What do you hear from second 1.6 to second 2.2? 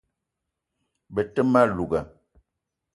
louga